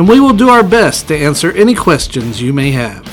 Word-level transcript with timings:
and 0.00 0.08
we 0.08 0.18
will 0.18 0.32
do 0.32 0.48
our 0.48 0.62
best 0.62 1.08
to 1.08 1.14
answer 1.14 1.52
any 1.52 1.74
questions 1.74 2.40
you 2.40 2.54
may 2.54 2.70
have. 2.70 3.06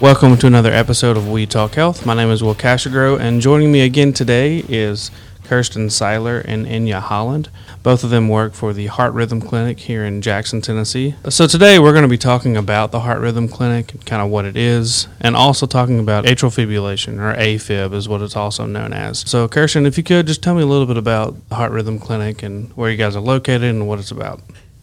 Welcome 0.00 0.38
to 0.38 0.46
another 0.46 0.72
episode 0.72 1.14
of 1.18 1.28
We 1.28 1.44
Talk 1.44 1.74
Health. 1.74 2.06
My 2.06 2.14
name 2.14 2.30
is 2.30 2.42
Will 2.42 2.54
Cashagro, 2.54 3.20
and 3.20 3.38
joining 3.38 3.70
me 3.70 3.82
again 3.82 4.14
today 4.14 4.64
is 4.66 5.10
Kirsten 5.44 5.90
Seiler 5.90 6.38
and 6.38 6.64
Enya 6.64 7.00
Holland. 7.00 7.50
Both 7.82 8.02
of 8.02 8.08
them 8.08 8.30
work 8.30 8.54
for 8.54 8.72
the 8.72 8.86
Heart 8.86 9.12
Rhythm 9.12 9.42
Clinic 9.42 9.80
here 9.80 10.06
in 10.06 10.22
Jackson, 10.22 10.62
Tennessee. 10.62 11.16
So 11.28 11.46
today 11.46 11.78
we're 11.78 11.92
going 11.92 12.00
to 12.00 12.08
be 12.08 12.16
talking 12.16 12.56
about 12.56 12.90
the 12.90 13.00
Heart 13.00 13.20
Rhythm 13.20 13.46
Clinic, 13.46 13.92
kind 14.06 14.22
of 14.22 14.30
what 14.30 14.46
it 14.46 14.56
is, 14.56 15.06
and 15.20 15.36
also 15.36 15.66
talking 15.66 15.98
about 15.98 16.24
atrial 16.24 16.48
fibrillation, 16.48 17.18
or 17.18 17.36
AFib 17.38 17.92
is 17.92 18.08
what 18.08 18.22
it's 18.22 18.36
also 18.36 18.64
known 18.64 18.94
as. 18.94 19.18
So 19.28 19.48
Kirsten, 19.48 19.84
if 19.84 19.98
you 19.98 20.02
could 20.02 20.26
just 20.26 20.42
tell 20.42 20.54
me 20.54 20.62
a 20.62 20.66
little 20.66 20.86
bit 20.86 20.96
about 20.96 21.46
the 21.50 21.56
Heart 21.56 21.72
Rhythm 21.72 21.98
Clinic 21.98 22.42
and 22.42 22.70
where 22.70 22.90
you 22.90 22.96
guys 22.96 23.14
are 23.14 23.20
located 23.20 23.64
and 23.64 23.86
what 23.86 23.98
it's 23.98 24.10
about. 24.10 24.40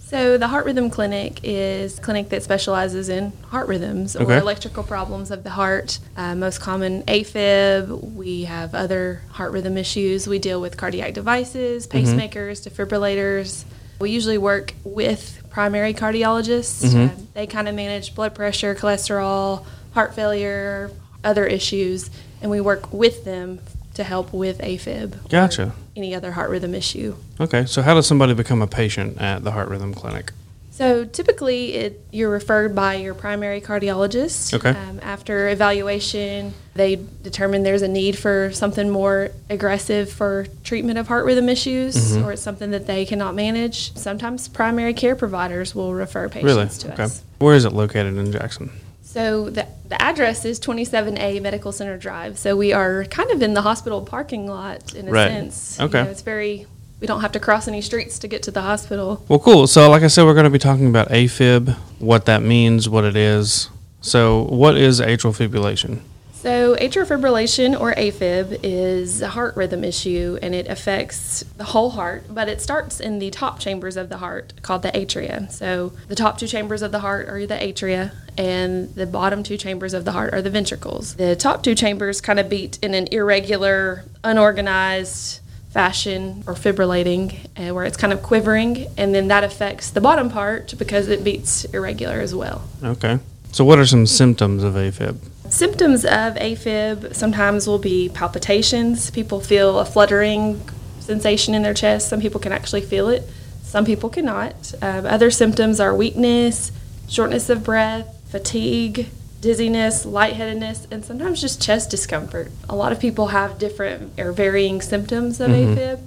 So 0.10 0.40
the 0.40 0.48
Heart 0.48 0.66
Rhythm 0.66 0.90
Clinic 0.90 1.40
is 1.44 2.00
a 2.00 2.02
clinic 2.02 2.30
that 2.30 2.42
specializes 2.42 3.10
in 3.10 3.32
heart 3.50 3.68
rhythms 3.68 4.16
or 4.16 4.24
Okay. 4.24 4.38
electrical 4.40 4.82
problems 4.82 5.30
of 5.30 5.44
the 5.44 5.52
heart. 5.52 6.00
Uh, 6.18 6.34
most 6.34 6.60
common 6.62 7.04
AFib. 7.04 8.16
We 8.16 8.46
have 8.46 8.74
other 8.74 9.22
heart 9.30 9.52
rhythm 9.52 9.78
issues. 9.78 10.28
We 10.28 10.40
deal 10.40 10.60
with 10.62 10.78
cardiac 10.78 11.14
devices, 11.14 11.86
pacemakers, 11.86 12.68
defibrillators. 12.68 13.66
We 14.00 14.10
usually 14.10 14.40
work 14.40 14.74
with 14.84 15.44
primary 15.52 15.94
cardiologists. 15.94 16.86
Mhm. 16.92 17.10
Uh, 17.10 17.12
they 17.36 17.46
kind 17.46 17.68
of 17.70 17.76
manage 17.76 18.16
blood 18.16 18.34
pressure, 18.34 18.74
cholesterol, 18.74 19.64
heart 19.94 20.16
failure, 20.16 20.90
other 21.24 21.46
issues, 21.46 22.10
and 22.42 22.50
we 22.50 22.60
work 22.62 22.92
with 22.92 23.26
them 23.26 23.60
to 24.00 24.04
help 24.06 24.32
with 24.34 24.60
AFib. 24.60 25.30
Gotcha. 25.30 25.74
Any 25.96 26.16
other 26.16 26.32
heart 26.32 26.50
rhythm 26.50 26.74
issue. 26.74 27.16
Okay, 27.40 27.66
so 27.66 27.82
how 27.82 27.94
does 27.94 28.08
somebody 28.08 28.34
become 28.34 28.62
a 28.62 28.68
patient 28.68 29.20
at 29.20 29.44
the 29.44 29.52
Heart 29.52 29.68
Rhythm 29.68 29.94
Clinic? 29.94 30.32
So 30.72 31.04
typically, 31.04 31.74
it, 31.74 32.02
you're 32.12 32.30
referred 32.30 32.74
by 32.74 32.94
your 32.94 33.14
primary 33.14 33.60
cardiologist. 33.60 34.54
Okay. 34.54 34.70
Um, 34.70 35.02
after 35.04 35.50
evaluation, 35.50 36.54
they 36.76 36.96
determine 37.22 37.64
there's 37.64 37.82
a 37.82 37.90
need 37.90 38.18
for 38.18 38.52
something 38.54 38.90
more 38.90 39.32
aggressive 39.50 40.10
for 40.10 40.48
treatment 40.64 40.98
of 40.98 41.10
heart 41.10 41.26
rhythm 41.26 41.50
issues, 41.50 41.96
Mhm. 42.16 42.24
or 42.24 42.32
it's 42.32 42.42
something 42.42 42.72
that 42.72 42.88
they 42.88 43.06
cannot 43.06 43.36
manage. 43.36 43.94
Sometimes 43.98 44.48
primary 44.48 44.94
care 44.94 45.18
providers 45.18 45.76
will 45.76 45.94
refer 45.94 46.30
patients 46.30 46.46
Really? 46.56 46.68
to 46.70 46.94
Okay. 46.94 47.04
us. 47.04 47.24
Where 47.40 47.56
is 47.56 47.66
it 47.66 47.74
located 47.74 48.16
in 48.18 48.32
Jackson? 48.32 48.70
So 49.12 49.50
the, 49.50 49.66
the 49.88 50.00
address 50.00 50.46
is 50.46 50.60
27A 50.60 51.42
Medical 51.42 51.72
Center 51.72 51.98
Drive. 51.98 52.38
So 52.38 52.56
we 52.56 52.74
are 52.74 53.06
kind 53.06 53.32
of 53.32 53.42
in 53.42 53.56
the 53.56 53.64
hospital 53.64 54.04
parking 54.04 54.46
lot 54.46 54.94
in 54.94 55.08
a 55.08 55.12
Right. 55.12 55.30
sense. 55.30 55.80
Okay. 55.80 55.98
You 55.98 56.04
know, 56.06 56.12
it's 56.12 56.22
very, 56.22 56.68
we 57.02 57.08
don't 57.08 57.22
have 57.22 57.32
to 57.32 57.40
cross 57.40 57.68
any 57.68 57.82
streets 57.82 58.20
to 58.20 58.28
get 58.28 58.44
to 58.44 58.52
the 58.52 58.62
hospital. 58.62 59.26
Well, 59.28 59.40
cool. 59.40 59.66
So, 59.66 59.90
like 59.90 60.04
I 60.04 60.08
said, 60.08 60.26
we're 60.26 60.36
going 60.36 60.44
to 60.44 60.52
be 60.52 60.60
talking 60.60 60.86
about 60.88 61.10
AFib, 61.10 61.76
what 61.98 62.28
that 62.28 62.44
means, 62.44 62.88
what 62.88 63.04
it 63.04 63.16
is. 63.16 63.70
So, 64.02 64.44
what 64.44 64.78
is 64.78 65.02
atrial 65.02 65.34
fibrillation? 65.36 66.02
So, 66.42 66.78
atrial 66.78 67.06
fibrillation 67.06 67.78
or 67.78 67.94
AFib 67.96 68.62
is 68.64 69.22
a 69.22 69.28
heart 69.28 69.58
rhythm 69.58 69.84
issue 69.84 70.40
and 70.42 70.56
it 70.56 70.70
affects 70.70 71.44
the 71.58 71.66
whole 71.66 71.90
heart, 71.90 72.34
but 72.34 72.48
it 72.48 72.62
starts 72.62 73.02
in 73.02 73.20
the 73.20 73.30
top 73.30 73.60
chambers 73.60 73.98
of 73.98 74.08
the 74.08 74.20
heart 74.20 74.54
called 74.62 74.84
the 74.84 74.92
atria. 74.92 75.52
So, 75.52 75.92
the 76.08 76.16
top 76.16 76.38
two 76.38 76.48
chambers 76.48 76.82
of 76.82 76.94
the 76.94 77.00
heart 77.00 77.28
are 77.28 77.46
the 77.46 77.56
atria, 77.56 78.14
and 78.38 78.88
the 78.96 79.06
bottom 79.06 79.44
two 79.44 79.58
chambers 79.58 79.94
of 79.94 80.06
the 80.06 80.14
heart 80.14 80.34
are 80.34 80.42
the 80.42 80.50
ventricles. 80.50 81.16
The 81.16 81.36
top 81.36 81.62
two 81.62 81.76
chambers 81.76 82.22
kind 82.22 82.40
of 82.40 82.48
beat 82.48 82.80
in 82.82 82.94
an 82.94 83.08
irregular, 83.12 84.06
unorganized 84.24 85.42
fashion 85.72 86.46
or 86.48 86.54
fibrillating, 86.54 87.36
uh, 87.58 87.74
where 87.74 87.84
it's 87.84 87.98
kind 87.98 88.14
of 88.14 88.24
quivering, 88.24 88.88
and 88.98 89.14
then 89.14 89.28
that 89.28 89.44
affects 89.44 89.92
the 89.92 90.00
bottom 90.00 90.30
part 90.30 90.74
because 90.78 91.10
it 91.10 91.22
beats 91.22 91.66
irregular 91.66 92.22
as 92.22 92.34
well. 92.34 92.62
Okay. 92.82 93.20
So, 93.52 93.66
what 93.66 93.78
are 93.78 93.86
some 93.86 94.06
symptoms 94.06 94.64
of 94.64 94.76
AFib? 94.76 95.18
Symptoms 95.50 96.06
of 96.06 96.36
AFib 96.36 97.16
sometimes 97.16 97.68
will 97.68 97.80
be 97.80 98.10
palpitations. 98.10 99.10
People 99.12 99.40
feel 99.40 99.80
a 99.80 99.86
fluttering 99.86 100.62
sensation 101.00 101.54
in 101.56 101.64
their 101.64 101.74
chest. 101.74 102.08
Some 102.08 102.22
people 102.22 102.40
can 102.40 102.52
actually 102.52 102.82
feel 102.82 103.10
it, 103.10 103.24
some 103.64 103.84
people 103.86 104.10
cannot. 104.10 104.74
Um, 104.82 105.06
other 105.06 105.32
symptoms 105.32 105.80
are 105.80 105.94
weakness, 105.96 106.72
shortness 107.08 107.50
of 107.50 107.64
breath, 107.64 108.08
fatigue, 108.30 109.08
dizziness, 109.42 110.06
lightheadedness, 110.06 110.88
and 110.92 111.04
sometimes 111.04 111.42
just 111.42 111.62
chest 111.62 111.90
discomfort. 111.90 112.52
A 112.68 112.76
lot 112.76 112.92
of 112.92 113.00
people 113.00 113.28
have 113.28 113.58
different 113.58 114.20
or 114.20 114.32
varying 114.32 114.82
symptoms 114.82 115.40
of 115.40 115.50
Mhm. 115.50 115.76
AFib. 115.76 116.00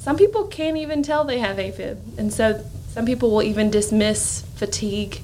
Some 0.00 0.16
people 0.16 0.44
can't 0.44 0.76
even 0.76 1.02
tell 1.02 1.24
they 1.24 1.38
have 1.38 1.58
AFib, 1.58 1.98
and 2.16 2.32
so 2.32 2.64
some 2.92 3.04
people 3.04 3.30
will 3.30 3.42
even 3.42 3.70
dismiss 3.70 4.42
fatigue 4.56 5.20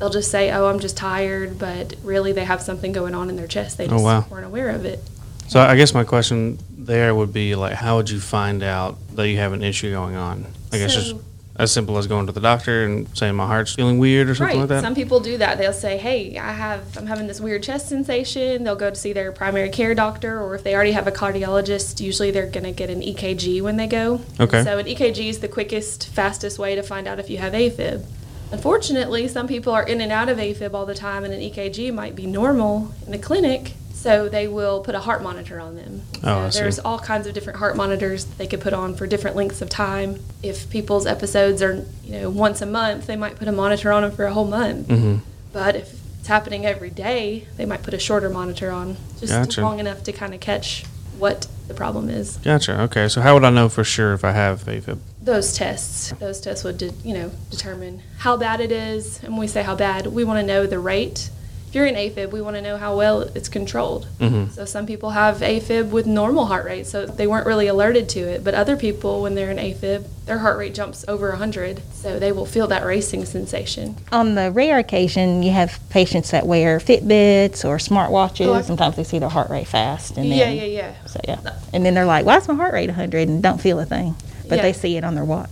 they'll 0.00 0.10
just 0.10 0.30
say, 0.30 0.50
"Oh, 0.50 0.66
I'm 0.66 0.80
just 0.80 0.96
tired," 0.96 1.58
but 1.58 1.94
really 2.02 2.32
they 2.32 2.44
have 2.44 2.60
something 2.60 2.90
going 2.90 3.14
on 3.14 3.28
in 3.28 3.36
their 3.36 3.46
chest. 3.46 3.78
They 3.78 3.84
Oh, 3.84 3.90
just 3.90 4.04
wow. 4.04 4.24
weren't 4.28 4.46
aware 4.46 4.70
of 4.70 4.84
it. 4.84 4.98
So, 5.46 5.60
I 5.60 5.76
guess 5.76 5.94
my 5.94 6.04
question 6.04 6.58
there 6.76 7.14
would 7.14 7.32
be 7.32 7.54
like, 7.56 7.74
how 7.74 7.96
would 7.96 8.08
you 8.08 8.20
find 8.20 8.62
out 8.62 8.96
that 9.16 9.28
you 9.28 9.36
have 9.38 9.52
an 9.52 9.62
issue 9.62 9.90
going 9.90 10.14
on? 10.14 10.46
I 10.72 10.78
guess 10.78 10.94
just 10.94 11.14
as 11.56 11.70
simple 11.70 11.98
as 11.98 12.06
going 12.06 12.24
to 12.26 12.32
the 12.32 12.40
doctor 12.40 12.86
and 12.86 13.06
saying 13.18 13.34
my 13.34 13.46
heart's 13.46 13.74
feeling 13.74 13.98
weird 13.98 14.30
or 14.30 14.34
something 14.34 14.56
right. 14.56 14.60
like 14.60 14.68
that. 14.70 14.82
Some 14.82 14.94
people 14.94 15.20
do 15.20 15.36
that. 15.38 15.58
They'll 15.58 15.72
say, 15.72 15.98
"Hey, 15.98 16.38
I 16.38 16.52
have 16.52 16.96
I'm 16.96 17.06
having 17.06 17.26
this 17.26 17.40
weird 17.40 17.62
chest 17.62 17.88
sensation." 17.88 18.64
They'll 18.64 18.76
go 18.76 18.88
to 18.90 18.96
see 18.96 19.12
their 19.12 19.30
primary 19.32 19.68
care 19.68 19.94
doctor, 19.94 20.40
or 20.40 20.54
if 20.54 20.62
they 20.62 20.74
already 20.74 20.92
have 20.92 21.06
a 21.06 21.12
cardiologist, 21.12 22.00
usually 22.00 22.30
they're 22.30 22.46
going 22.46 22.64
to 22.64 22.72
get 22.72 22.88
an 22.88 23.02
EKG 23.02 23.60
when 23.60 23.76
they 23.76 23.86
go. 23.88 24.20
Okay. 24.38 24.64
So 24.64 24.78
an 24.78 24.86
EKG 24.86 25.28
is 25.28 25.40
the 25.40 25.48
quickest, 25.48 26.08
fastest 26.08 26.58
way 26.58 26.76
to 26.76 26.82
find 26.82 27.06
out 27.06 27.18
if 27.18 27.28
you 27.28 27.38
have 27.38 27.52
AFib. 27.52 28.04
Unfortunately, 28.52 29.28
some 29.28 29.46
people 29.46 29.72
are 29.72 29.82
in 29.82 30.00
and 30.00 30.10
out 30.10 30.28
of 30.28 30.38
AFib 30.38 30.74
all 30.74 30.86
the 30.86 30.94
time, 30.94 31.24
and 31.24 31.32
an 31.32 31.40
EKG 31.40 31.92
might 31.92 32.16
be 32.16 32.26
normal 32.26 32.92
in 33.06 33.12
the 33.12 33.18
clinic. 33.18 33.74
So 33.92 34.30
they 34.30 34.48
will 34.48 34.80
put 34.80 34.94
a 34.94 35.00
heart 35.00 35.22
monitor 35.22 35.60
on 35.60 35.76
them. 35.76 36.00
Oh, 36.24 36.48
So 36.48 36.60
there's 36.60 36.78
all 36.78 36.98
kinds 36.98 37.26
of 37.26 37.34
different 37.34 37.58
heart 37.58 37.76
monitors 37.76 38.24
they 38.24 38.46
could 38.46 38.62
put 38.62 38.72
on 38.72 38.94
for 38.94 39.06
different 39.06 39.36
lengths 39.36 39.60
of 39.60 39.68
time. 39.68 40.20
If 40.42 40.70
people's 40.70 41.06
episodes 41.06 41.60
are, 41.60 41.84
you 42.02 42.12
know, 42.12 42.30
once 42.30 42.62
a 42.62 42.66
month, 42.66 43.06
they 43.06 43.16
might 43.16 43.36
put 43.36 43.46
a 43.46 43.52
monitor 43.52 43.92
on 43.92 44.02
them 44.02 44.12
for 44.12 44.24
a 44.24 44.32
whole 44.32 44.46
month. 44.46 44.88
Mm-hmm. 44.88 45.18
But 45.52 45.76
if 45.76 45.92
it's 46.18 46.28
happening 46.28 46.64
every 46.64 46.88
day, 46.88 47.46
they 47.58 47.66
might 47.66 47.82
put 47.82 47.92
a 47.92 47.98
shorter 47.98 48.30
monitor 48.30 48.70
on, 48.70 48.96
just 49.18 49.34
Gotcha. 49.34 49.60
long 49.60 49.80
enough 49.80 50.02
to 50.04 50.12
kind 50.12 50.32
of 50.32 50.40
catch 50.40 50.86
what 51.18 51.46
the 51.68 51.74
problem 51.74 52.08
is. 52.08 52.38
Gotcha. 52.38 52.80
Okay. 52.82 53.06
So, 53.08 53.20
how 53.20 53.34
would 53.34 53.44
I 53.44 53.50
know 53.50 53.68
for 53.68 53.84
sure 53.84 54.14
if 54.14 54.24
I 54.24 54.32
have 54.32 54.64
AFib? 54.64 54.98
Those 55.22 55.52
tests, 55.56 56.12
those 56.18 56.40
tests 56.40 56.64
would, 56.64 56.78
de- 56.78 56.92
you 57.04 57.12
know, 57.14 57.30
determine 57.50 58.02
how 58.18 58.36
bad 58.38 58.60
it 58.60 58.72
is. 58.72 59.22
And 59.22 59.32
when 59.32 59.40
we 59.40 59.46
say 59.48 59.62
how 59.62 59.76
bad, 59.76 60.06
we 60.06 60.24
want 60.24 60.40
to 60.40 60.46
know 60.46 60.66
the 60.66 60.78
rate. 60.78 61.30
If 61.68 61.74
you're 61.76 61.86
in 61.86 61.94
AFib, 61.94 62.32
we 62.32 62.40
want 62.40 62.56
to 62.56 62.62
know 62.62 62.78
how 62.78 62.96
well 62.96 63.20
it's 63.20 63.48
controlled. 63.48 64.06
hmm 64.18 64.46
So 64.48 64.64
some 64.64 64.86
people 64.86 65.10
have 65.10 65.36
AFib 65.36 65.90
with 65.90 66.04
normal 66.06 66.46
heart 66.46 66.64
rate, 66.64 66.86
so 66.86 67.06
they 67.06 67.28
weren't 67.28 67.46
really 67.46 67.68
alerted 67.68 68.08
to 68.08 68.20
it. 68.20 68.42
But 68.42 68.54
other 68.54 68.76
people, 68.76 69.22
when 69.22 69.36
they're 69.36 69.52
in 69.52 69.58
AFib, 69.58 70.04
their 70.26 70.38
heart 70.38 70.58
rate 70.58 70.74
jumps 70.74 71.04
over 71.06 71.28
100, 71.28 71.80
so 71.92 72.18
they 72.18 72.32
will 72.32 72.46
feel 72.46 72.66
that 72.68 72.84
racing 72.84 73.24
sensation. 73.24 73.96
On 74.10 74.34
the 74.34 74.50
rare 74.50 74.78
occasion, 74.78 75.44
you 75.44 75.52
have 75.52 75.78
patients 75.90 76.32
that 76.32 76.44
wear 76.46 76.78
Fitbits 76.80 77.64
or 77.64 77.76
smartwatches. 77.76 78.46
Oh, 78.46 78.62
Sometimes 78.62 78.96
they 78.96 79.04
see 79.04 79.20
their 79.20 79.28
heart 79.28 79.48
rate 79.50 79.68
fast, 79.68 80.16
and 80.16 80.28
then 80.32 80.38
yeah, 80.38 80.50
yeah, 80.50 80.64
yeah. 80.64 81.06
So 81.06 81.20
yeah, 81.28 81.38
and 81.72 81.86
then 81.86 81.94
they're 81.94 82.04
like, 82.04 82.24
"Why 82.26 82.38
is 82.38 82.48
my 82.48 82.54
heart 82.54 82.72
rate 82.74 82.88
100?" 82.88 83.28
and 83.28 83.40
don't 83.42 83.60
feel 83.60 83.78
a 83.78 83.84
thing, 83.84 84.16
but 84.50 84.56
Yeah. 84.56 84.62
they 84.62 84.72
see 84.74 84.96
it 84.98 85.04
on 85.04 85.14
their 85.14 85.24
watch. 85.24 85.48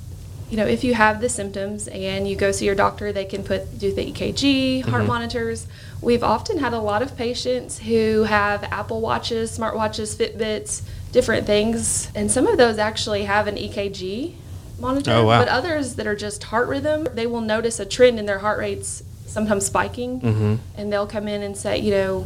you 0.51 0.57
know, 0.57 0.67
if 0.67 0.83
you 0.83 0.95
have 0.95 1.21
the 1.21 1.29
symptoms 1.29 1.89
and 1.89 2.27
you 2.27 2.35
go 2.35 2.51
see 2.53 2.65
your 2.65 2.75
doctor, 2.75 3.13
they 3.13 3.27
can 3.27 3.43
put 3.43 3.79
do 3.79 3.93
the 3.95 4.01
EKG, 4.11 4.81
heart 4.81 5.03
Mhm. 5.03 5.07
monitors. 5.07 5.67
We've 6.01 6.25
often 6.25 6.57
had 6.57 6.73
a 6.73 6.79
lot 6.79 7.03
of 7.03 7.15
patients 7.19 7.81
who 7.81 8.23
have 8.23 8.65
Apple 8.65 9.03
Watches, 9.03 9.51
smartwatches, 9.59 10.17
Fitbits, 10.17 10.81
different 11.13 11.47
things, 11.47 12.09
and 12.15 12.31
some 12.33 12.47
of 12.47 12.57
those 12.57 12.79
actually 12.79 13.25
have 13.25 13.47
an 13.47 13.59
EKG 13.59 14.37
monitor. 14.81 15.13
Oh, 15.13 15.27
wow. 15.27 15.39
But 15.41 15.49
others 15.49 15.97
that 15.97 16.07
are 16.07 16.17
just 16.17 16.45
heart 16.45 16.67
rhythm, 16.67 17.09
they 17.15 17.27
will 17.27 17.43
notice 17.43 17.79
a 17.79 17.85
trend 17.85 18.19
in 18.19 18.25
their 18.25 18.39
heart 18.39 18.59
rates, 18.59 19.03
sometimes 19.27 19.67
spiking, 19.67 20.21
hmm 20.21 20.55
and 20.79 20.91
they'll 20.91 21.07
come 21.07 21.29
in 21.29 21.43
and 21.43 21.59
say, 21.59 21.77
you 21.79 21.91
know, 21.91 22.25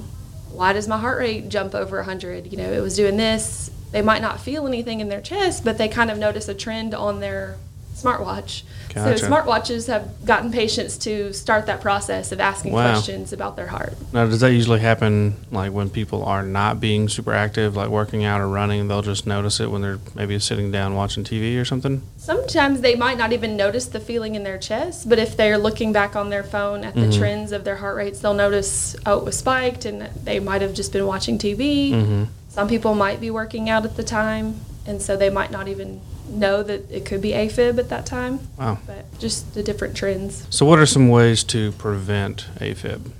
why 0.55 0.73
does 0.73 0.87
my 0.87 0.99
heart 0.99 1.19
rate 1.19 1.49
jump 1.49 1.75
over 1.75 1.97
100? 1.99 2.53
You 2.53 2.59
know, 2.59 2.71
it 2.73 2.81
was 2.83 2.95
doing 2.95 3.17
this. 3.17 3.69
They 3.93 4.03
might 4.03 4.23
not 4.23 4.41
feel 4.41 4.67
anything 4.67 5.01
in 5.01 5.09
their 5.09 5.21
chest, 5.21 5.65
but 5.65 5.79
they 5.79 5.89
kind 5.89 6.11
of 6.11 6.19
notice 6.19 6.49
a 6.49 6.55
trend 6.55 6.95
on 6.95 7.21
their 7.21 7.57
smartwatch. 7.95 8.63
Gotcha. 8.93 9.19
So 9.19 9.29
smartwatches 9.29 9.87
have 9.87 10.25
gotten 10.25 10.51
patients 10.51 10.97
to 10.99 11.33
start 11.33 11.67
that 11.67 11.81
process 11.83 12.33
of 12.33 12.41
asking 12.41 12.73
Wow. 12.73 12.91
questions 12.93 13.33
about 13.33 13.55
their 13.55 13.67
heart. 13.69 13.95
Now, 14.13 14.27
does 14.27 14.41
that 14.41 14.53
usually 14.53 14.81
happen 14.81 15.37
like 15.51 15.73
when 15.73 15.89
people 15.91 16.25
are 16.25 16.43
not 16.43 16.81
being 16.81 17.09
super 17.09 17.33
active, 17.35 17.77
like 17.77 17.89
working 17.91 18.25
out 18.25 18.41
or 18.41 18.49
running? 18.49 18.89
They'll 18.89 19.03
just 19.03 19.27
notice 19.27 19.61
it 19.61 19.71
when 19.71 19.83
they're 19.83 19.99
maybe 20.15 20.39
sitting 20.39 20.73
down 20.73 20.95
watching 20.95 21.23
TV 21.23 21.59
or 21.61 21.65
something? 21.67 22.03
Sometimes 22.17 22.81
they 22.81 22.95
might 22.95 23.19
not 23.19 23.33
even 23.33 23.57
notice 23.57 23.87
the 23.87 24.01
feeling 24.01 24.35
in 24.35 24.43
their 24.43 24.59
chest, 24.59 25.09
but 25.09 25.19
if 25.19 25.37
they're 25.37 25.59
looking 25.59 25.93
back 25.93 26.17
on 26.17 26.31
their 26.31 26.43
phone 26.43 26.83
at 26.85 26.95
the 26.95 27.03
Mhm. 27.03 27.19
trends 27.19 27.53
of 27.53 27.65
their 27.65 27.77
heart 27.77 27.97
rates, 27.97 28.21
they'll 28.21 28.35
notice, 28.35 28.97
oh, 29.07 29.19
it 29.19 29.25
was 29.25 29.37
spiked, 29.39 29.85
and 29.85 30.09
they 30.25 30.41
might 30.41 30.63
have 30.63 30.73
just 30.75 30.93
been 30.93 31.07
watching 31.07 31.37
TV. 31.39 31.93
Mm-hmm. 31.93 32.25
Some 32.53 32.69
people 32.69 32.95
might 32.95 33.19
be 33.19 33.31
working 33.31 33.71
out 33.71 33.87
at 33.87 33.97
the 33.97 34.03
time, 34.03 34.61
and 34.85 35.01
so 35.01 35.17
they 35.17 35.31
might 35.31 35.51
not 35.51 35.69
even 35.69 36.03
know 36.29 36.63
that 36.63 36.91
it 36.91 37.07
could 37.07 37.23
be 37.23 37.31
AFib 37.31 37.79
at 37.79 37.89
that 37.89 38.05
time, 38.05 38.41
Wow. 38.59 38.77
but 38.87 39.07
just 39.19 39.55
the 39.55 39.63
different 39.63 39.97
trends. 39.97 40.47
So, 40.51 40.67
what 40.67 40.79
are 40.79 40.85
some 40.85 41.09
ways 41.09 41.45
to 41.45 41.73
prevent 41.73 42.49
AFib? 42.61 43.11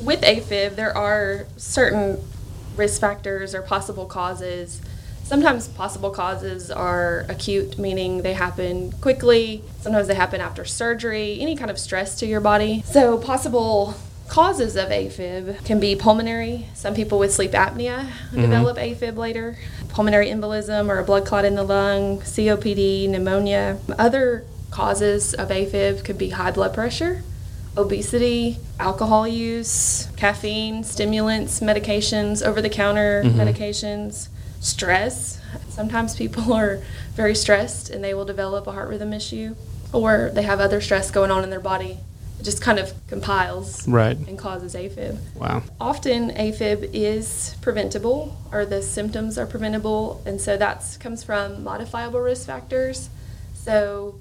With 0.00 0.22
AFib, 0.22 0.74
there 0.76 0.96
are 0.96 1.44
certain 1.58 2.18
risk 2.76 2.98
factors 2.98 3.54
or 3.54 3.60
possible 3.60 4.06
causes. 4.06 4.80
Sometimes 5.22 5.68
possible 5.68 6.08
causes 6.10 6.70
are 6.70 7.26
acute, 7.28 7.78
meaning 7.78 8.22
they 8.22 8.32
happen 8.32 8.92
quickly. 9.02 9.62
Sometimes 9.82 10.08
they 10.08 10.14
happen 10.14 10.40
after 10.40 10.64
surgery, 10.64 11.38
any 11.42 11.56
kind 11.56 11.70
of 11.70 11.78
stress 11.78 12.18
to 12.20 12.26
your 12.26 12.40
body. 12.40 12.82
So, 12.86 13.18
possible 13.18 13.96
causes 14.28 14.76
of 14.76 14.90
AFib 14.90 15.64
can 15.64 15.80
be 15.80 15.96
pulmonary. 15.96 16.66
Some 16.74 16.94
people 16.94 17.18
with 17.18 17.32
sleep 17.32 17.52
apnea 17.52 18.06
mm-hmm. 18.06 18.40
develop 18.40 18.76
AFib 18.76 19.16
later. 19.16 19.58
Pulmonary 19.88 20.28
embolism 20.28 20.88
or 20.88 20.98
a 20.98 21.04
blood 21.04 21.26
clot 21.26 21.44
in 21.44 21.54
the 21.54 21.64
lung, 21.64 22.20
COPD, 22.20 23.08
pneumonia. 23.08 23.78
Other 23.98 24.44
causes 24.70 25.34
of 25.34 25.48
AFib 25.48 26.04
could 26.04 26.18
be 26.18 26.30
high 26.30 26.50
blood 26.50 26.74
pressure, 26.74 27.22
obesity, 27.76 28.58
alcohol 28.78 29.26
use, 29.26 30.08
caffeine, 30.16 30.84
stimulants, 30.84 31.60
medications, 31.60 32.46
over 32.46 32.60
the 32.60 32.68
counter 32.68 33.22
mm-hmm. 33.24 33.40
medications, 33.40 34.28
stress. 34.60 35.40
Sometimes 35.68 36.16
people 36.16 36.52
are 36.62 36.82
very 37.14 37.34
stressed 37.34 37.90
and 37.90 38.04
they 38.04 38.14
will 38.14 38.24
develop 38.24 38.66
a 38.66 38.72
heart 38.72 38.88
rhythm 38.88 39.12
issue, 39.12 39.56
or 39.92 40.30
they 40.34 40.42
have 40.42 40.60
other 40.60 40.80
stress 40.80 41.10
going 41.10 41.30
on 41.30 41.42
in 41.42 41.50
their 41.50 41.60
body. 41.60 41.98
It 42.38 42.44
just 42.44 42.62
kind 42.62 42.78
of 42.78 42.92
compiles 43.08 43.86
Right. 43.88 44.16
and 44.16 44.38
causes 44.38 44.74
AFib. 44.74 45.18
Wow. 45.34 45.62
Often 45.80 46.30
AFib 46.32 46.90
is 46.92 47.56
preventable 47.60 48.36
or 48.52 48.64
the 48.64 48.80
symptoms 48.80 49.36
are 49.38 49.46
preventable 49.46 50.22
and 50.24 50.40
so 50.40 50.56
that 50.56 50.84
comes 51.00 51.24
from 51.24 51.64
modifiable 51.64 52.20
risk 52.20 52.46
factors. 52.46 53.10
So 53.54 54.14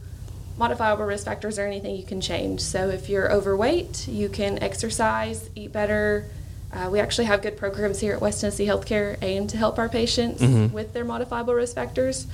modifiable 0.57 1.05
risk 1.05 1.25
factors 1.25 1.59
are 1.59 1.67
anything 1.67 1.95
you 1.95 2.03
can 2.03 2.19
change. 2.19 2.61
So 2.61 2.89
if 2.89 3.07
you're 3.07 3.31
overweight, 3.31 4.07
you 4.07 4.29
can 4.29 4.57
exercise, 4.63 5.49
eat 5.55 5.71
better. 5.71 6.25
Uh, 6.73 6.89
we 6.91 6.99
actually 6.99 7.25
have 7.25 7.41
good 7.43 7.55
programs 7.55 7.99
here 7.99 8.13
at 8.13 8.21
West 8.21 8.41
Tennessee 8.41 8.65
Healthcare 8.65 9.15
aimed 9.21 9.51
to 9.51 9.57
help 9.57 9.77
our 9.77 9.87
patients 9.87 10.41
Mhm. 10.41 10.71
with 10.73 10.93
their 10.93 11.05
modifiable 11.05 11.53
risk 11.53 11.75
factors. 11.75 12.25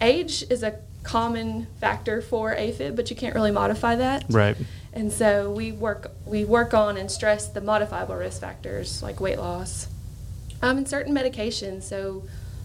Age 0.00 0.44
is 0.50 0.62
a 0.62 0.74
common 1.02 1.66
factor 1.80 2.20
for 2.22 2.54
AFib, 2.54 2.94
but 2.94 3.10
you 3.10 3.16
can't 3.16 3.34
really 3.34 3.50
modify 3.50 3.96
that. 3.96 4.24
Right. 4.28 4.56
And 4.94 5.12
so 5.12 5.50
we 5.50 5.72
work 5.72 6.10
we 6.26 6.44
work 6.44 6.74
on 6.74 6.96
and 6.96 7.10
stress 7.10 7.46
the 7.48 7.60
modifiable 7.60 8.14
risk 8.16 8.40
factors 8.40 9.02
like 9.02 9.20
weight 9.20 9.38
loss, 9.38 9.88
um, 10.60 10.76
and 10.78 10.88
certain 10.88 11.14
medications. 11.14 11.82
So 11.84 12.24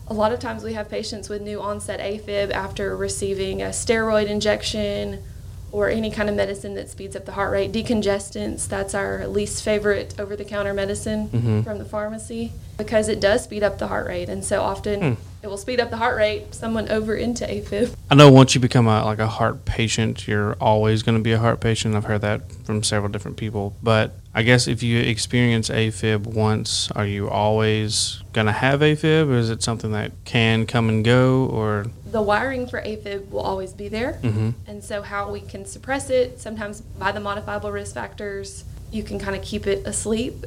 a 0.09 0.13
lot 0.13 0.31
of 0.31 0.39
times 0.39 0.63
we 0.63 0.73
have 0.73 0.89
patients 0.89 1.29
with 1.29 1.41
new 1.41 1.61
onset 1.61 1.99
AFib 1.99 2.51
after 2.51 2.95
receiving 2.95 3.61
a 3.61 3.67
steroid 3.67 4.27
injection 4.27 5.23
or 5.71 5.89
any 5.89 6.09
kind 6.09 6.29
of 6.29 6.35
medicine 6.35 6.75
that 6.75 6.89
speeds 6.89 7.15
up 7.15 7.25
the 7.25 7.33
heart 7.33 7.51
rate. 7.51 7.71
Decongestants, 7.73 8.67
that's 8.69 8.93
our 8.93 9.27
least 9.27 9.63
favorite 9.63 10.15
over 10.17 10.35
the 10.35 10.45
counter 10.45 10.73
medicine 10.73 11.27
Mhm. 11.29 11.63
from 11.63 11.77
the 11.77 11.83
pharmacy 11.85 12.53
because 12.77 13.09
it 13.09 13.19
does 13.19 13.43
speed 13.43 13.63
up 13.63 13.77
the 13.77 13.87
heart 13.87 14.07
rate. 14.07 14.29
And 14.29 14.43
so 14.45 14.61
often 14.61 15.01
Hmm. 15.15 15.21
It 15.43 15.47
will 15.47 15.57
speed 15.57 15.79
up 15.79 15.89
the 15.89 15.97
heart 15.97 16.17
rate, 16.17 16.53
someone 16.53 16.89
over 16.89 17.15
into 17.15 17.45
AFib. 17.45 17.95
I 18.09 18.15
know 18.15 18.31
once 18.31 18.55
you 18.55 18.61
become 18.61 18.87
a 18.87 19.05
like 19.05 19.19
a 19.19 19.27
heart 19.27 19.65
patient, 19.65 20.27
you're 20.27 20.53
always 20.59 21.03
going 21.03 21.17
to 21.17 21.23
be 21.23 21.31
a 21.31 21.37
heart 21.37 21.59
patient. 21.59 21.95
I've 21.95 22.05
heard 22.05 22.21
that 22.21 22.51
from 22.65 22.83
several 22.83 23.11
different 23.11 23.37
people. 23.37 23.75
But 23.83 24.15
I 24.33 24.43
guess 24.43 24.67
if 24.67 24.81
you 24.83 24.99
experience 24.99 25.69
AFib 25.69 26.25
once, 26.25 26.91
are 26.91 27.05
you 27.05 27.29
always 27.29 28.21
going 28.33 28.47
to 28.47 28.53
have 28.53 28.81
AFib, 28.81 29.29
or 29.29 29.35
is 29.35 29.49
it 29.49 29.61
something 29.61 29.91
that 29.91 30.11
can 30.25 30.65
come 30.65 30.89
and 30.89 31.05
go? 31.05 31.45
Or 31.45 31.85
The 32.11 32.21
wiring 32.21 32.67
for 32.67 32.81
AFib 32.81 33.29
will 33.29 33.41
always 33.41 33.73
be 33.73 33.89
there. 33.89 34.19
Mhm. 34.23 34.53
And 34.65 34.83
so, 34.83 35.01
how 35.01 35.31
we 35.31 35.41
can 35.41 35.65
suppress 35.65 36.09
it, 36.09 36.39
sometimes 36.41 36.81
by 36.81 37.11
the 37.11 37.19
modifiable 37.19 37.71
risk 37.71 37.93
factors, 37.93 38.63
you 38.91 39.03
can 39.03 39.19
kind 39.19 39.35
of 39.35 39.41
keep 39.41 39.67
it 39.67 39.85
asleep. 39.85 40.45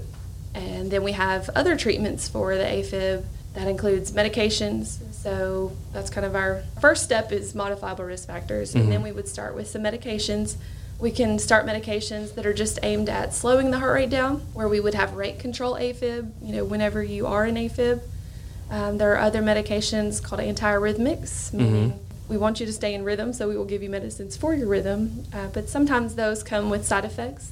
And 0.55 0.91
then 0.91 1.05
we 1.05 1.13
have 1.13 1.49
other 1.55 1.77
treatments 1.77 2.27
for 2.27 2.57
the 2.57 2.65
AFib 2.65 3.23
that 3.55 3.67
includes 3.69 4.13
medications. 4.13 4.99
So, 5.13 5.73
that's 5.93 6.09
kind 6.11 6.25
of 6.25 6.35
our 6.35 6.63
first 6.81 7.03
step 7.03 7.33
is 7.33 7.55
modifiable 7.55 8.05
risk 8.05 8.27
factors. 8.27 8.75
And 8.75 8.91
then 8.91 9.01
Mhm. 9.01 9.05
we 9.05 9.13
would 9.13 9.29
start 9.29 9.55
with 9.55 9.69
some 9.69 9.83
medications. 9.83 10.55
We 10.99 11.11
can 11.11 11.39
start 11.39 11.67
medications 11.67 12.35
that 12.35 12.47
are 12.47 12.53
just 12.55 12.79
aimed 12.83 13.09
at 13.09 13.35
slowing 13.35 13.71
the 13.71 13.79
heart 13.79 13.95
rate 13.95 14.11
down, 14.11 14.43
where 14.55 14.69
we 14.69 14.81
would 14.81 14.95
have 14.95 15.15
rate 15.15 15.39
control 15.39 15.75
AFib, 15.75 16.31
you 16.43 16.53
know, 16.55 16.65
whenever 16.65 17.03
you 17.03 17.27
are 17.27 17.47
in 17.47 17.57
AFib. 17.57 18.01
Um, 18.71 18.99
there 18.99 19.13
are 19.15 19.19
other 19.19 19.43
medications 19.43 20.23
called 20.23 20.41
antiarrhythmics, 20.41 21.53
meaning 21.53 21.99
we 22.29 22.37
want 22.37 22.61
you 22.61 22.67
to 22.67 22.73
stay 22.73 22.95
in 22.95 23.03
rhythm, 23.03 23.33
so 23.33 23.49
we 23.49 23.57
will 23.57 23.65
give 23.65 23.83
you 23.83 23.91
medicines 23.91 24.37
for 24.37 24.55
your 24.55 24.69
rhythm. 24.69 25.25
Uh, 25.33 25.49
but 25.53 25.69
sometimes 25.69 26.15
those 26.15 26.43
come 26.45 26.71
with 26.71 26.87
side 26.87 27.05
effects. 27.05 27.51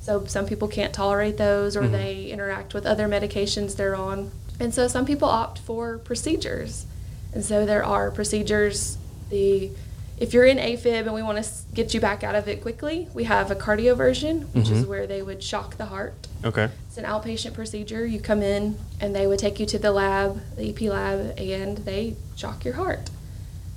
So 0.00 0.24
some 0.26 0.46
people 0.46 0.68
can't 0.68 0.92
tolerate 0.92 1.36
those 1.36 1.76
or 1.76 1.82
Mhm. 1.82 1.92
they 1.92 2.24
interact 2.26 2.74
with 2.74 2.86
other 2.86 3.08
medications 3.08 3.74
they're 3.76 3.96
on. 3.96 4.30
And 4.60 4.72
so 4.72 4.88
some 4.88 5.06
people 5.06 5.28
opt 5.28 5.58
for 5.58 5.98
procedures. 5.98 6.86
And 7.34 7.44
so 7.44 7.64
there 7.66 7.84
are 7.84 8.10
procedures 8.10 8.98
the 9.30 9.70
if 10.18 10.32
you're 10.32 10.44
in 10.44 10.58
AFib 10.58 11.00
and 11.06 11.14
we 11.14 11.22
want 11.22 11.42
to 11.42 11.50
get 11.74 11.94
you 11.94 12.00
back 12.00 12.22
out 12.22 12.36
of 12.36 12.46
it 12.46 12.60
quickly, 12.62 13.08
we 13.12 13.24
have 13.24 13.50
a 13.50 13.56
cardioversion, 13.56 14.44
which 14.54 14.68
is 14.68 14.84
Mhm. 14.84 14.86
where 14.86 15.06
they 15.06 15.20
would 15.20 15.42
shock 15.42 15.78
the 15.78 15.86
heart. 15.86 16.28
okay, 16.44 16.68
It's 16.88 16.96
an 16.98 17.04
outpatient 17.04 17.54
procedure. 17.54 18.06
You 18.06 18.20
come 18.20 18.40
in 18.40 18.76
and 19.00 19.16
they 19.16 19.26
would 19.26 19.40
take 19.40 19.58
you 19.58 19.66
to 19.66 19.78
the 19.80 19.90
lab, 19.90 20.40
the 20.56 20.68
EP 20.68 20.88
lab, 20.88 21.36
and 21.38 21.78
they 21.78 22.14
shock 22.36 22.64
your 22.64 22.74
heart 22.74 23.10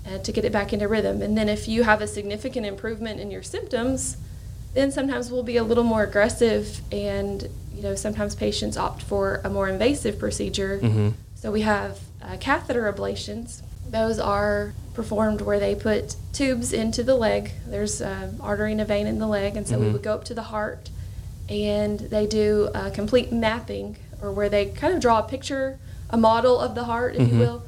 uh, 0.06 0.20
to 0.20 0.32
get 0.32 0.46
it 0.46 0.52
back 0.52 0.72
into 0.72 0.88
rhythm. 0.88 1.24
And 1.24 1.36
then 1.36 1.50
if 1.50 1.68
you 1.68 1.82
have 1.84 2.00
a 2.02 2.06
significant 2.08 2.66
improvement 2.68 3.20
in 3.20 3.32
your 3.32 3.42
symptoms, 3.42 4.18
then 4.76 4.92
sometimes 4.92 5.32
we'll 5.32 5.44
be 5.44 5.58
a 5.58 5.64
little 5.64 5.84
more 5.84 6.04
aggressive 6.04 6.82
and 6.92 7.50
you 7.74 7.82
know 7.82 7.96
sometimes 7.96 8.36
patients 8.36 8.78
opt 8.78 9.02
for 9.02 9.42
a 9.44 9.50
more 9.50 9.68
invasive 9.68 10.20
procedure. 10.20 10.80
Mhm. 10.82 11.14
So 11.34 11.52
we 11.52 11.62
have 11.62 12.00
uh, 12.22 12.38
catheter 12.40 12.92
ablations. 12.92 13.62
Those 13.90 14.20
are 14.20 14.74
performed 14.94 15.42
where 15.42 15.60
they 15.60 15.76
put 15.76 16.16
tubes 16.34 16.72
into 16.74 17.04
the 17.04 17.16
leg. 17.16 17.52
There's 17.68 18.02
an 18.02 18.38
artery 18.42 18.72
and 18.72 18.82
a 18.82 18.86
vein 18.86 19.08
in 19.08 19.20
the 19.20 19.28
leg, 19.28 19.56
and 19.58 19.68
so 19.68 19.78
we 19.78 19.88
Mhm. 19.88 19.94
would 19.94 20.04
go 20.04 20.14
up 20.14 20.24
to 20.26 20.34
the 20.34 20.44
heart 20.54 20.90
and 21.50 22.00
they 22.00 22.26
do 22.26 22.70
a 22.74 22.90
complete 22.92 23.32
mapping 23.32 23.98
or 24.22 24.32
where 24.32 24.50
they 24.50 24.66
kind 24.68 24.94
of 24.94 25.00
draw 25.00 25.20
a 25.20 25.24
picture, 25.24 25.78
a 26.10 26.18
model 26.18 26.60
of 26.60 26.74
the 26.76 26.86
heart, 26.86 27.16
if 27.16 27.22
Mhm. 27.22 27.32
you 27.34 27.38
will, 27.40 27.64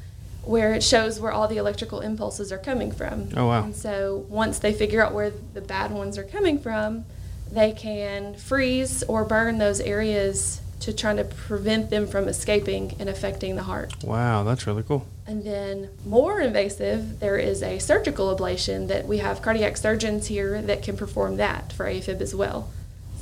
where 0.48 0.74
it 0.74 0.84
shows 0.84 1.20
where 1.20 1.32
all 1.32 1.48
the 1.48 1.58
electrical 1.58 2.00
impulses 2.00 2.52
are 2.52 2.58
coming 2.58 2.92
from. 2.92 3.30
Oh, 3.36 3.48
wow. 3.48 3.64
And 3.64 3.76
so 3.76 4.26
once 4.30 4.60
they 4.60 4.74
figure 4.74 5.04
out 5.04 5.14
where 5.14 5.32
the 5.54 5.62
bad 5.62 5.92
ones 5.92 6.18
are 6.18 6.24
coming 6.24 6.58
from, 6.58 7.06
they 7.52 7.72
can 7.72 8.36
freeze 8.36 9.04
or 9.04 9.26
burn 9.26 9.58
those 9.58 9.80
areas 9.80 10.62
to 10.80 10.94
try 10.94 11.16
to 11.16 11.24
prevent 11.24 11.90
them 11.90 12.08
from 12.08 12.28
escaping 12.28 12.96
and 13.00 13.10
affecting 13.10 13.56
the 13.56 13.64
heart. 13.64 13.94
wow, 14.04 14.44
that's 14.44 14.68
really 14.68 14.84
cool. 14.84 15.06
And 15.26 15.44
then 15.44 15.90
more 16.06 16.40
invasive, 16.40 17.20
there 17.20 17.38
is 17.38 17.62
a 17.62 17.80
surgical 17.80 18.34
ablation 18.36 18.88
that 18.88 19.06
we 19.08 19.18
have 19.18 19.42
cardiac 19.42 19.76
surgeons 19.76 20.28
here 20.28 20.62
that 20.62 20.84
can 20.84 20.96
perform 20.96 21.38
that 21.38 21.74
for 21.74 21.86
AFib 21.86 22.22
as 22.22 22.34
well. 22.34 22.70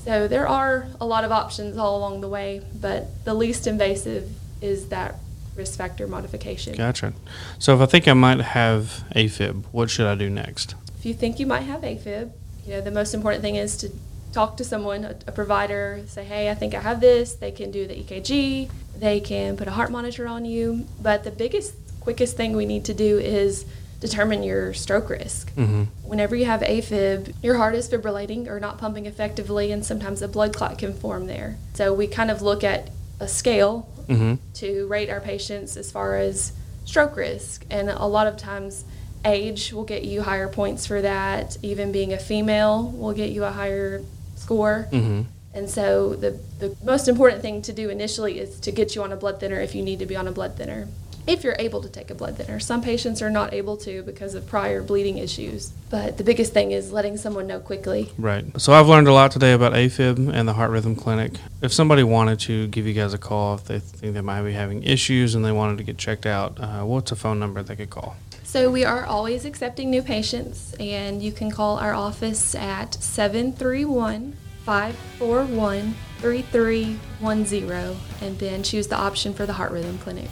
So 0.03 0.27
there 0.27 0.48
are 0.48 0.88
a 1.01 1.05
lot 1.05 1.24
of 1.24 1.32
options 1.32 1.77
all 1.77 1.98
along 1.98 2.22
the 2.22 2.27
way, 2.27 2.62
but 2.79 3.25
the 3.25 3.34
least 3.34 3.65
invasive 3.65 4.29
is 4.62 4.89
that 4.89 5.15
risk 5.55 5.77
factor 5.77 6.07
modification. 6.07 6.75
Gotcha. 6.75 7.13
So 7.59 7.75
if 7.75 7.81
I 7.81 7.85
think 7.85 8.07
I 8.07 8.13
might 8.13 8.41
have 8.41 9.03
AFib, 9.15 9.65
what 9.71 9.89
should 9.89 10.07
I 10.07 10.15
do 10.15 10.29
next? 10.29 10.75
If 10.97 11.05
you 11.05 11.13
think 11.13 11.39
you 11.39 11.45
might 11.45 11.62
have 11.62 11.81
AFib, 11.81 12.31
you 12.65 12.74
know, 12.74 12.81
the 12.81 12.91
most 12.91 13.13
important 13.13 13.41
thing 13.41 13.55
is 13.55 13.77
to 13.77 13.91
talk 14.33 14.57
to 14.57 14.63
someone, 14.63 15.05
a, 15.05 15.15
a 15.27 15.31
provider, 15.31 16.01
say, 16.07 16.25
hey, 16.25 16.50
I 16.50 16.55
think 16.55 16.74
I 16.74 16.81
have 16.81 17.00
this. 17.00 17.35
They 17.35 17.51
can 17.51 17.71
do 17.71 17.88
the 17.88 17.95
EKG, 17.95 18.69
they 18.97 19.19
can 19.19 19.55
put 19.55 19.67
a 19.67 19.71
heart 19.71 19.91
monitor 19.91 20.27
on 20.27 20.45
you. 20.45 20.85
But 21.01 21.24
the 21.24 21.31
biggest, 21.31 21.74
quickest 22.01 22.35
thing 22.35 22.55
we 22.55 22.65
need 22.65 22.85
to 22.85 22.93
do 22.93 23.17
is 23.17 23.65
determine 24.00 24.43
your 24.43 24.74
stroke 24.74 25.09
risk. 25.09 25.53
Mm-hmm. 25.55 25.83
Whenever 26.03 26.35
you 26.35 26.45
have 26.45 26.62
AFib, 26.62 27.33
your 27.41 27.55
heart 27.55 27.75
is 27.75 27.89
fibrillating 27.89 28.47
or 28.47 28.59
not 28.59 28.77
pumping 28.77 29.05
effectively, 29.05 29.71
and 29.71 29.85
sometimes 29.85 30.21
a 30.21 30.27
blood 30.27 30.53
clot 30.53 30.77
can 30.77 30.93
form 30.93 31.27
there. 31.27 31.57
So 31.74 31.93
we 31.93 32.07
kind 32.07 32.29
of 32.29 32.41
look 32.41 32.63
at 32.63 32.89
a 33.19 33.27
scale 33.27 33.89
Mm-hmm. 34.07 34.35
to 34.55 34.88
rate 34.88 35.09
our 35.09 35.19
patients 35.19 35.77
as 35.77 35.91
far 35.91 36.17
as 36.17 36.53
stroke 36.85 37.15
risk. 37.17 37.65
And 37.69 37.89
a 37.89 38.05
lot 38.05 38.27
of 38.27 38.38
times, 38.38 38.85
age 39.25 39.74
will 39.74 39.83
get 39.83 40.03
you 40.03 40.21
higher 40.21 40.47
points 40.47 40.85
for 40.85 41.01
that. 41.01 41.57
Even 41.63 41.91
being 41.91 42.13
a 42.13 42.19
female 42.19 42.91
will 42.91 43.13
get 43.13 43.31
you 43.31 43.43
a 43.43 43.51
higher 43.51 44.03
score. 44.35 44.88
Mm-hmm. 44.91 45.24
And 45.53 45.69
so 45.69 46.15
the, 46.15 46.39
the 46.59 46.75
most 46.83 47.07
important 47.07 47.41
thing 47.41 47.62
to 47.63 47.74
do 47.74 47.89
initially 47.89 48.39
is 48.39 48.59
to 48.59 48.71
get 48.71 48.93
you 48.93 49.03
on 49.03 49.12
a 49.12 49.15
blood 49.15 49.39
thinner 49.39 49.59
if 49.59 49.74
you 49.74 49.81
need 49.81 50.00
to 50.00 50.05
be 50.05 50.15
on 50.15 50.27
a 50.27 50.31
blood 50.31 50.57
thinner. 50.57 50.88
If 51.27 51.44
you're 51.44 51.55
able 51.58 51.82
to 51.82 51.89
take 51.89 52.12
a 52.12 52.15
blood 52.15 52.38
thinner. 52.38 52.60
Some 52.60 52.82
patients 52.82 53.22
are 53.22 53.32
not 53.32 53.53
able 53.53 53.77
to 53.77 54.03
because 54.03 54.36
of 54.36 54.46
prior 54.46 54.84
bleeding 54.84 55.17
issues. 55.17 55.72
But 55.89 56.17
the 56.17 56.24
biggest 56.24 56.53
thing 56.53 56.72
is 56.72 56.91
letting 56.91 57.17
someone 57.17 57.48
know 57.48 57.60
quickly. 57.60 58.12
Right. 58.17 58.46
So 58.62 58.74
I've 58.74 58.88
learned 58.88 59.08
a 59.08 59.13
lot 59.13 59.32
today 59.32 59.53
about 59.53 59.74
AFib 59.74 60.32
and 60.32 60.48
the 60.48 60.53
Heart 60.53 60.72
Rhythm 60.72 60.96
Clinic. 60.96 61.34
If 61.62 61.74
somebody 61.74 62.03
wanted 62.03 62.39
to 62.41 62.67
give 62.67 62.86
you 62.86 62.94
guys 62.94 63.13
a 63.13 63.17
call, 63.17 63.55
if 63.55 63.63
they 63.65 63.79
think 63.79 64.13
they 64.13 64.22
might 64.22 64.44
be 64.44 64.53
having 64.53 64.84
issues 64.84 65.34
and 65.34 65.44
they 65.44 65.51
wanted 65.51 65.77
to 65.79 65.84
get 65.84 65.98
checked 65.98 66.27
out, 66.27 66.60
uh, 66.60 66.84
what's 66.84 67.12
a 67.12 67.15
phone 67.15 67.39
number 67.39 67.63
they 67.63 67.75
could 67.75 67.89
call? 67.89 68.15
So 68.44 68.70
we 68.70 68.86
are 68.86 69.05
always 69.05 69.44
accepting 69.44 69.89
new 69.89 70.03
patients, 70.03 70.75
and 70.79 71.22
you 71.22 71.32
can 71.32 71.50
call 71.50 71.77
our 71.79 71.94
office 71.94 72.53
at 72.55 72.94
731 72.94 74.38
541 74.63 75.96
3310 76.20 77.98
and 78.22 78.39
then 78.39 78.63
choose 78.63 78.88
the 78.88 78.96
option 78.96 79.34
for 79.34 79.46
the 79.46 79.53
Heart 79.53 79.72
Rhythm 79.72 79.98
Clinic. 79.98 80.29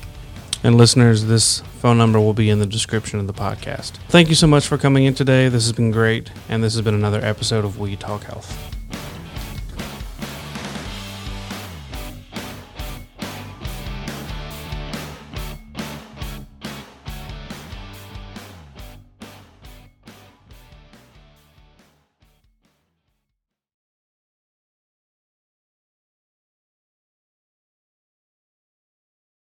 And 0.65 0.77
listeners, 0.77 1.25
this 1.25 1.59
phone 1.79 1.97
number 1.97 2.19
will 2.21 2.33
be 2.33 2.49
in 2.49 2.59
the 2.59 2.65
description 2.65 3.19
of 3.19 3.27
the 3.27 3.33
podcast. 3.33 3.97
Thank 4.07 4.29
you 4.29 4.35
so 4.35 4.47
much 4.47 4.65
for 4.65 4.77
coming 4.77 5.03
in 5.03 5.13
today. 5.13 5.49
This 5.49 5.65
has 5.65 5.73
been 5.73 5.91
great, 5.91 6.31
and 6.47 6.63
this 6.63 6.73
has 6.75 6.81
been 6.81 6.95
another 6.95 7.19
episode 7.21 7.65
of 7.65 7.79
We 7.79 7.97
Talk 7.97 8.23
Health. 8.23 8.73